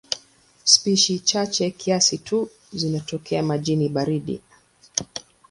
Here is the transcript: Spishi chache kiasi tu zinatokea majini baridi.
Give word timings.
Spishi 0.63 1.19
chache 1.19 1.71
kiasi 1.71 2.17
tu 2.17 2.49
zinatokea 2.71 3.43
majini 3.43 3.89
baridi. 3.89 4.41